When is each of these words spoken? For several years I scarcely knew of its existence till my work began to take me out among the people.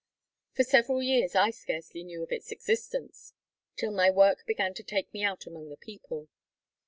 For 0.55 0.63
several 0.63 1.03
years 1.03 1.35
I 1.35 1.51
scarcely 1.51 2.03
knew 2.03 2.23
of 2.23 2.31
its 2.31 2.51
existence 2.51 3.33
till 3.75 3.91
my 3.91 4.09
work 4.09 4.47
began 4.47 4.73
to 4.73 4.83
take 4.83 5.13
me 5.13 5.23
out 5.23 5.45
among 5.45 5.69
the 5.69 5.77
people. 5.77 6.27